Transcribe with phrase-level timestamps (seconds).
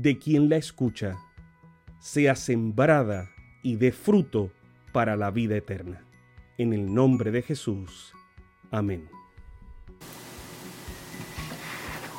[0.00, 1.16] de quien la escucha,
[1.98, 3.30] sea sembrada
[3.64, 4.52] y dé fruto
[4.92, 6.04] para la vida eterna.
[6.56, 8.12] En el nombre de Jesús.
[8.70, 9.08] Amén.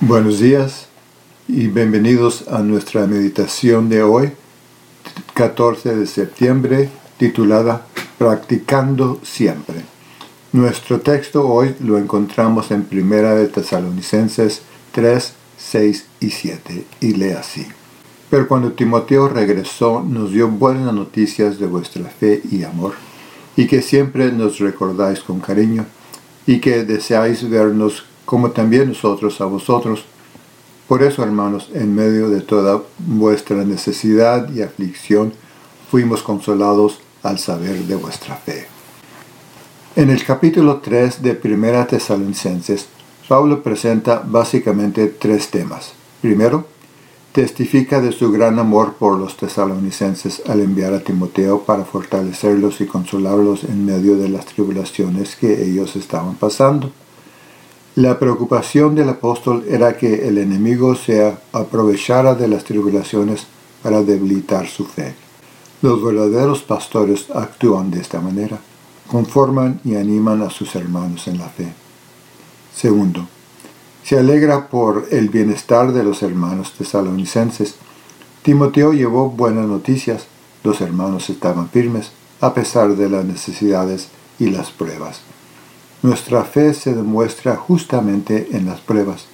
[0.00, 0.88] Buenos días
[1.48, 4.32] y bienvenidos a nuestra meditación de hoy,
[5.32, 7.86] 14 de septiembre, titulada
[8.18, 9.76] Practicando siempre.
[10.52, 14.60] Nuestro texto hoy lo encontramos en Primera de Tesalonicenses
[14.92, 15.36] 3,
[15.70, 17.66] 6 y 7 y lee así.
[18.30, 22.94] Pero cuando Timoteo regresó nos dio buenas noticias de vuestra fe y amor,
[23.56, 25.84] y que siempre nos recordáis con cariño,
[26.46, 30.04] y que deseáis vernos como también nosotros a vosotros.
[30.88, 35.32] Por eso, hermanos, en medio de toda vuestra necesidad y aflicción,
[35.90, 38.66] fuimos consolados al saber de vuestra fe.
[39.94, 42.88] En el capítulo 3 de Primera Tesalonicenses,
[43.28, 45.92] Pablo presenta básicamente tres temas.
[46.20, 46.66] Primero,
[47.32, 52.86] testifica de su gran amor por los tesalonicenses al enviar a Timoteo para fortalecerlos y
[52.86, 56.90] consolarlos en medio de las tribulaciones que ellos estaban pasando.
[57.94, 63.46] La preocupación del apóstol era que el enemigo se aprovechara de las tribulaciones
[63.82, 65.14] para debilitar su fe.
[65.80, 68.58] Los verdaderos pastores actúan de esta manera,
[69.08, 71.81] conforman y animan a sus hermanos en la fe.
[72.74, 73.28] Segundo,
[74.04, 77.76] se alegra por el bienestar de los hermanos tesalonicenses.
[78.42, 80.26] Timoteo llevó buenas noticias.
[80.64, 85.20] Los hermanos estaban firmes a pesar de las necesidades y las pruebas.
[86.02, 89.26] Nuestra fe se demuestra justamente en las pruebas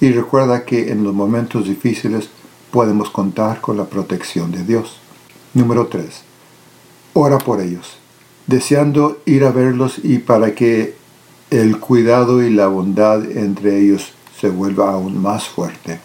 [0.00, 2.28] y recuerda que en los momentos difíciles
[2.70, 4.98] podemos contar con la protección de Dios.
[5.54, 6.22] Número 3.
[7.14, 7.96] Ora por ellos,
[8.46, 10.99] deseando ir a verlos y para que
[11.50, 16.00] el cuidado y la bondad entre ellos se vuelva aún más fuerte.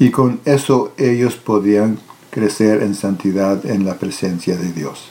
[0.00, 1.98] Y con eso ellos podían
[2.30, 5.10] crecer en santidad en la presencia de Dios.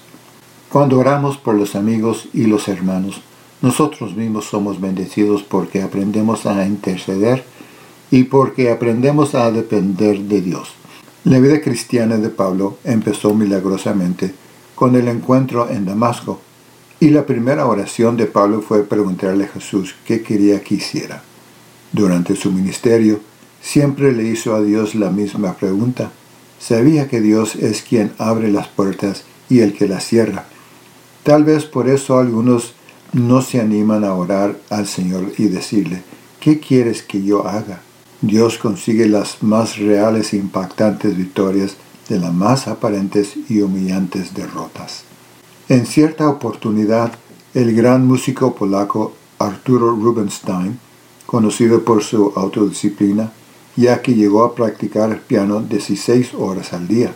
[0.69, 3.21] Cuando oramos por los amigos y los hermanos,
[3.61, 7.43] nosotros mismos somos bendecidos porque aprendemos a interceder
[8.11, 10.73] y porque aprendemos a depender de Dios.
[11.23, 14.33] La vida cristiana de Pablo empezó milagrosamente
[14.75, 16.41] con el encuentro en Damasco
[16.99, 21.21] y la primera oración de Pablo fue preguntarle a Jesús qué quería que hiciera.
[21.91, 23.19] Durante su ministerio,
[23.61, 26.11] siempre le hizo a Dios la misma pregunta.
[26.59, 30.45] Sabía que Dios es quien abre las puertas y el que las cierra.
[31.23, 32.73] Tal vez por eso algunos
[33.13, 36.01] no se animan a orar al Señor y decirle,
[36.39, 37.81] ¿qué quieres que yo haga?
[38.21, 41.77] Dios consigue las más reales e impactantes victorias
[42.09, 45.03] de las más aparentes y humillantes derrotas.
[45.69, 47.11] En cierta oportunidad,
[47.53, 50.79] el gran músico polaco Arturo Rubinstein,
[51.25, 53.33] conocido por su autodisciplina,
[53.75, 57.13] ya que llegó a practicar el piano 16 horas al día.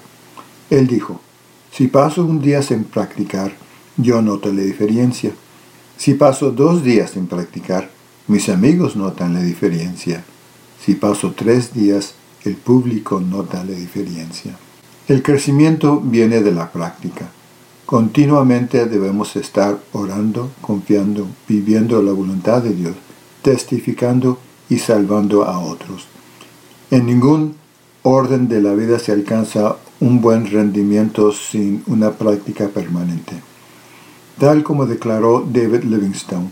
[0.70, 1.22] Él dijo,
[1.72, 3.54] si paso un día sin practicar,
[3.96, 5.32] yo noto la diferencia.
[5.98, 7.90] Si paso dos días sin practicar,
[8.28, 10.24] mis amigos notan la diferencia.
[10.84, 14.58] Si paso tres días, el público nota la diferencia.
[15.08, 17.11] El crecimiento viene de la práctica.
[17.92, 22.96] Continuamente debemos estar orando, confiando, viviendo la voluntad de Dios,
[23.42, 24.40] testificando
[24.70, 26.08] y salvando a otros.
[26.90, 27.56] En ningún
[28.04, 33.34] orden de la vida se alcanza un buen rendimiento sin una práctica permanente.
[34.40, 36.50] Tal como declaró David Livingstone,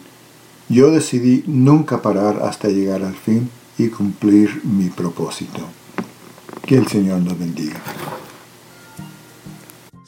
[0.68, 5.62] yo decidí nunca parar hasta llegar al fin y cumplir mi propósito.
[6.66, 7.82] Que el Señor nos bendiga.